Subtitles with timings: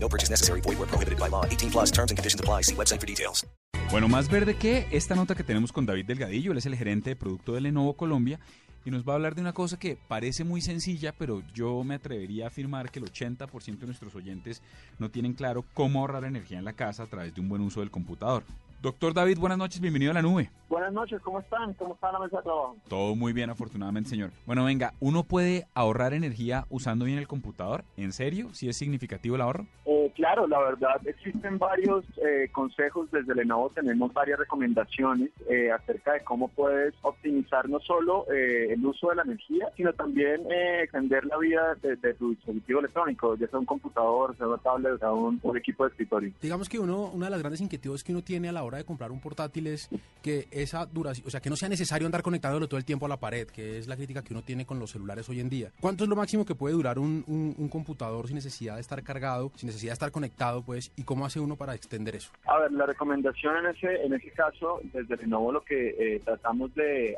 [0.00, 0.60] No purchase necessary.
[0.60, 1.44] Void where prohibited by law.
[1.44, 2.62] 18 plus terms and conditions apply.
[2.62, 3.46] See website for details.
[3.90, 7.10] Bueno, más verde que esta nota que tenemos con David Delgadillo, él es el gerente
[7.10, 8.38] de producto de Lenovo Colombia
[8.84, 11.94] y nos va a hablar de una cosa que parece muy sencilla, pero yo me
[11.94, 14.62] atrevería a afirmar que el 80% de nuestros oyentes
[14.98, 17.80] no tienen claro cómo ahorrar energía en la casa a través de un buen uso
[17.80, 18.44] del computador.
[18.80, 20.50] Doctor David, buenas noches, bienvenido a la nube.
[20.68, 21.74] Buenas noches, ¿cómo están?
[21.74, 22.76] ¿Cómo está la mesa de trabajo?
[22.88, 24.30] Todo muy bien, afortunadamente, señor.
[24.46, 27.84] Bueno, venga, ¿uno puede ahorrar energía usando bien el computador?
[27.96, 28.50] ¿En serio?
[28.54, 29.66] ¿Si es significativo el ahorro?
[30.08, 33.10] Eh, claro, la verdad, existen varios eh, consejos.
[33.10, 38.84] Desde Lenovo tenemos varias recomendaciones eh, acerca de cómo puedes optimizar no solo eh, el
[38.84, 43.46] uso de la energía, sino también eh, extender la vida de, tu dispositivo electrónico, ya
[43.48, 46.32] sea un computador, sea una tablet, sea un, equipo de escritorio.
[46.40, 48.84] Digamos que uno, una de las grandes inquietudes que uno tiene a la hora de
[48.84, 49.88] comprar un portátil es
[50.22, 53.08] que esa duración, o sea, que no sea necesario andar conectándolo todo el tiempo a
[53.08, 55.72] la pared, que es la crítica que uno tiene con los celulares hoy en día.
[55.80, 59.02] ¿Cuánto es lo máximo que puede durar un, un- un computador sin necesidad de estar
[59.02, 62.30] cargado, sin necesidad de estar conectado, pues, y cómo hace uno para extender eso?
[62.46, 66.72] A ver, la recomendación en ese en ese caso, desde Lenovo lo que eh, tratamos
[66.74, 67.16] de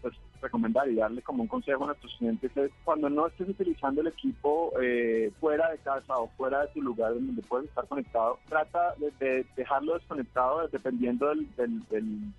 [0.00, 4.00] pues, recomendar y darle como un consejo a nuestros clientes es cuando no estés utilizando
[4.00, 8.38] el equipo eh, fuera de casa o fuera de tu lugar donde puedes estar conectado,
[8.48, 11.46] trata de, de dejarlo desconectado dependiendo del,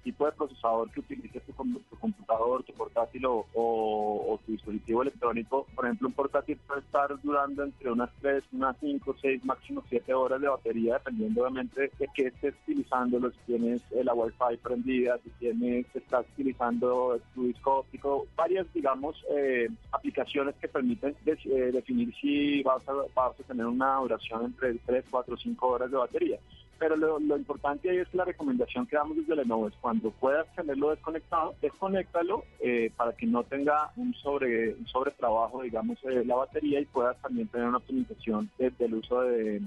[0.04, 4.52] tipo de procesador que utilices tu, com- tu computador, tu portátil o, o- o tu
[4.52, 5.66] dispositivo electrónico.
[5.76, 10.14] Por ejemplo, un portátil puede estar durando entre unas 3, unas 5, 6, máximo 7
[10.14, 15.30] horas de batería, dependiendo obviamente de qué estés utilizando, si tienes la Wi-Fi prendida, si
[15.32, 22.64] tienes, estás utilizando tu disco óptico, varias, digamos, eh, aplicaciones que permiten eh, definir si
[22.64, 26.40] vas a, vas a tener una duración entre 3, 4, 5 horas de batería.
[26.78, 30.46] Pero lo, lo importante ahí es la recomendación que damos desde Lenovo es cuando puedas
[30.56, 36.36] tenerlo desconectado, desconéctalo eh, para que no tenga un sobre un sobretrabajo, digamos, de la
[36.36, 39.60] batería y puedas también tener una optimización de- del uso de,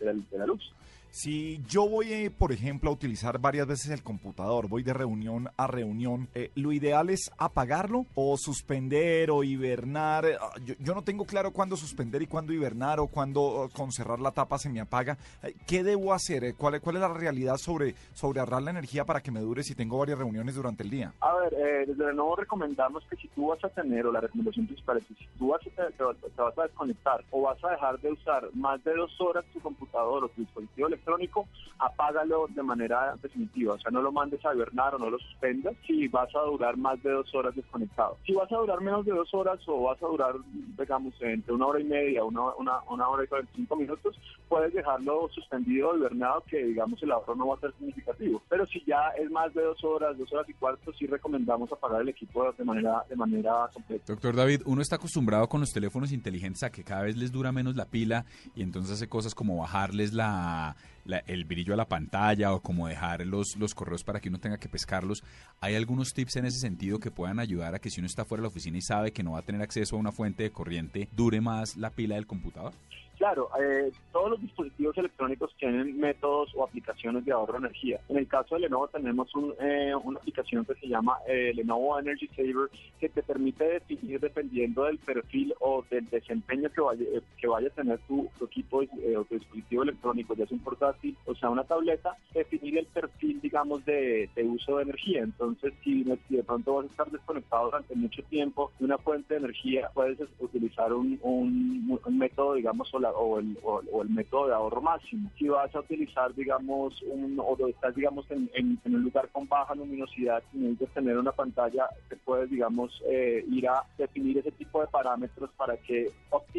[0.00, 0.72] de- la- luz.
[1.10, 5.48] Si yo voy, eh, por ejemplo, a utilizar varias veces el computador, voy de reunión
[5.56, 10.26] a reunión, eh, ¿lo ideal es apagarlo o suspender o hibernar?
[10.26, 13.92] Eh, Yo, yo no tengo claro cuándo suspender y cuándo hibernar o cuándo eh, con
[13.92, 15.16] cerrar la tapa se me apaga.
[15.42, 16.44] Eh, ¿Qué debo hacer?
[16.56, 19.74] ¿Cuál, cuál es la realidad sobre, sobre ahorrar la energía para que me dure si
[19.74, 21.12] tengo varias reuniones durante el día?
[21.20, 24.66] A ver, eh, desde Lenovo recomendamos que si tú vas a tener, o la recomendación
[24.66, 27.70] principal es que si tú vas a, te, te vas a desconectar o vas a
[27.70, 31.46] dejar de usar más de dos horas tu computador o tu dispositivo electrónico,
[31.78, 33.74] apágalo de manera definitiva.
[33.74, 36.76] O sea, no lo mandes a hibernar o no lo suspendas si vas a durar
[36.76, 38.16] más de dos horas desconectado.
[38.24, 40.34] Si vas a durar menos de dos horas o vas a durar,
[40.78, 44.18] digamos, entre una hora y media, una, una, una hora y 45 minutos,
[44.48, 48.42] puedes dejarlo suspendido o hibernado, que digamos el ahorro no va a ser significativo.
[48.48, 52.02] Pero si ya es más de dos horas, dos horas y cuarto, sí recomendamos apagar
[52.02, 54.04] el equipo de manera, de manera completa.
[54.06, 57.52] Doctor David, uno está acostumbrado con los teléfonos inteligentes a que cada vez les dura
[57.52, 58.24] menos la pila
[58.54, 62.88] y entonces hace cosas como bajarles la, la- el brillo a la pantalla o como
[62.88, 65.22] dejar los, los correos para que uno tenga que pescarlos.
[65.60, 68.40] ¿Hay algunos tips en ese sentido que puedan ayudar a que si uno está fuera
[68.40, 70.50] de la oficina y sabe que no va a tener acceso a una fuente de
[70.50, 72.72] corriente, dure más la pila del computador?
[73.18, 77.98] Claro, eh, todos los dispositivos electrónicos tienen métodos o aplicaciones de ahorro de energía.
[78.10, 81.98] En el caso de Lenovo tenemos un, eh, una aplicación que se llama eh, Lenovo
[81.98, 82.68] Energy Saver
[83.00, 87.68] que te permite definir dependiendo del perfil o del desempeño que vaya, eh, que vaya
[87.68, 90.95] a tener tu, tu equipo eh, o tu dispositivo electrónico, ya sea un portátil
[91.26, 95.22] o sea una tableta, definir el perfil, digamos, de, de uso de energía.
[95.22, 99.34] Entonces, si, si de pronto vas a estar desconectado durante mucho tiempo de una fuente
[99.34, 104.02] de energía, puedes utilizar un, un- un método, digamos, o, la- o el, o- o
[104.02, 105.30] el método de ahorro máximo.
[105.38, 109.48] Si vas a utilizar, digamos, un, o estás, digamos, en, en- en un lugar con
[109.48, 114.52] baja luminosidad y necesitas tener una pantalla, te puedes, digamos, eh, ir a definir ese
[114.52, 116.10] tipo de parámetros para que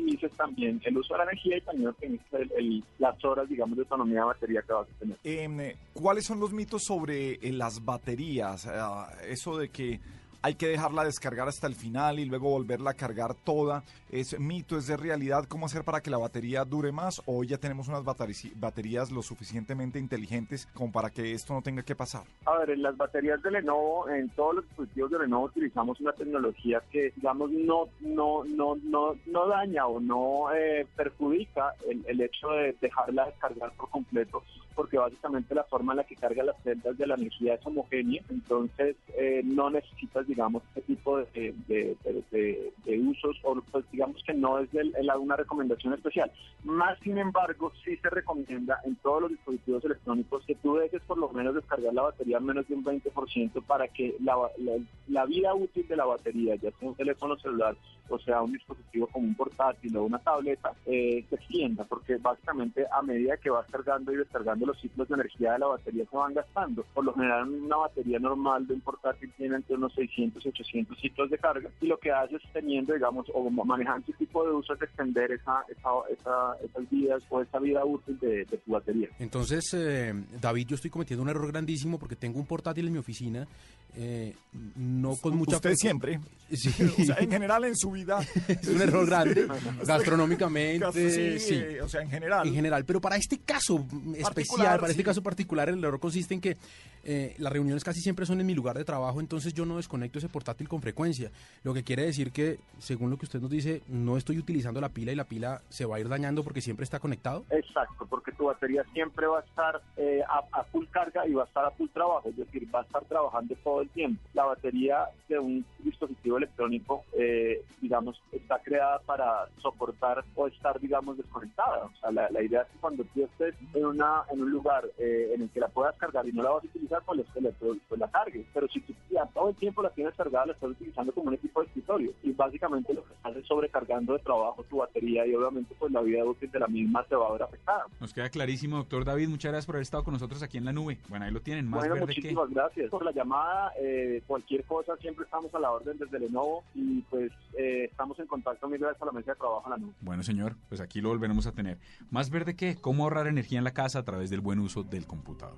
[0.08, 3.76] optimices también el uso de la energía y también optimices el- el- las horas, digamos,
[3.78, 5.18] de autonomía de batería que vas a tener.
[5.24, 8.68] Em, eh, ¿Cuáles son los mitos sobre eh, las baterías?
[8.68, 10.00] Ah, eso de que
[10.48, 13.84] hay que dejarla descargar hasta el final y luego volverla a cargar toda.
[14.10, 15.44] ¿Es mito, es de realidad?
[15.44, 17.22] ¿Cómo hacer para que la batería dure más?
[17.26, 21.96] ¿O ya tenemos unas baterías lo suficientemente inteligentes como para que esto no tenga que
[21.96, 22.24] pasar?
[22.46, 26.14] A ver, en las baterías de Lenovo, en todos los dispositivos de Lenovo utilizamos una
[26.14, 32.22] tecnología que, digamos, no no no no no daña o no eh, perjudica el, el
[32.22, 34.42] hecho de dejarla descargar por completo
[34.78, 38.22] porque básicamente la forma en la que carga las celdas de la energía es homogénea,
[38.30, 44.22] entonces eh, no necesitas, digamos, este tipo de, de, de, de usos, o pues, digamos
[44.24, 46.32] que no es el, el, una recomendación especial.
[46.64, 51.18] Más sin embargo, sí se recomienda en todos los dispositivos electrónicos que tú dejes por
[51.18, 54.74] lo menos descargar la batería menos de un 20% para que la, la,
[55.08, 57.76] la vida útil de la batería, ya sea un teléfono celular
[58.10, 62.86] o sea un dispositivo como un portátil o una tableta, eh, se extienda, porque básicamente
[62.92, 66.16] a medida que vas cargando y descargando los ciclos de energía de la batería se
[66.16, 66.84] van gastando.
[66.94, 71.00] Por lo general una batería normal de un portátil tiene entre unos 600 y 800
[71.00, 74.74] ciclos de carga y lo que haces teniendo, digamos, o manejando ese tipo de uso
[74.74, 79.10] es extender esa, esa, esa, esas vidas o esa vida útil de, de tu batería.
[79.20, 83.00] Entonces, eh, David, yo estoy cometiendo un error grandísimo porque tengo un portátil en mi
[83.00, 83.48] oficina,
[83.96, 84.36] eh,
[84.76, 85.58] no con mucha...
[85.58, 86.20] Usted siempre.
[86.50, 86.70] Sí.
[87.02, 88.20] O sea, en general en su vida.
[88.48, 89.46] es un error grande,
[89.86, 91.80] gastronómicamente, Sí, sí.
[91.80, 92.48] O sea, en general.
[92.48, 93.86] En general, pero para este caso
[94.16, 96.56] especial, Particular, para este caso particular, el error consiste en que
[97.04, 100.07] eh, las reuniones casi siempre son en mi lugar de trabajo, entonces yo no desconecto
[100.16, 101.32] ese portátil con frecuencia.
[101.64, 104.90] Lo que quiere decir que, según lo que usted nos dice, no estoy utilizando la
[104.90, 107.46] pila y la pila se va a ir dañando porque siempre está conectado.
[107.50, 111.44] Exacto, porque tu batería siempre va a estar eh, a, a, full carga y va
[111.44, 114.22] a estar a full trabajo, es decir, va a estar trabajando todo el tiempo.
[114.34, 121.18] La batería de un dispositivo electrónico, eh, digamos, está creada para soportar o estar, digamos,
[121.18, 121.86] desconectada.
[121.86, 124.86] O sea, la, la idea es que cuando tú estés en, una, en un lugar
[124.98, 127.78] eh, en el que la puedas cargar y no la vas a utilizar, pues, pues,
[127.88, 128.46] pues la cargues.
[128.54, 131.34] Pero si tú ya todo el tiempo la tienes cargada, la estás utilizando como un
[131.34, 132.12] equipo de escritorio.
[132.22, 136.02] Y básicamente lo que estás es sobrecargando de trabajo tu batería y obviamente pues la
[136.02, 137.86] vida útil de la misma se va a ver afectada.
[138.00, 139.28] Nos queda clarísimo, doctor David.
[139.28, 141.00] Muchas gracias por haber estado con nosotros aquí en la nube.
[141.10, 141.68] Bueno, ahí lo tienen.
[141.68, 142.54] Más bueno, verde muchísimas que...
[142.54, 143.74] gracias por la llamada.
[143.80, 148.28] Eh, cualquier cosa, siempre estamos a la orden desde Lenovo y pues eh, estamos en
[148.28, 149.94] contacto mil gracias a la mesa de trabajo en la nube.
[150.02, 151.80] Bueno, señor, pues aquí lo volveremos a tener.
[152.12, 155.08] Más verde que cómo ahorrar energía en la casa a través del buen uso del
[155.08, 155.58] computador.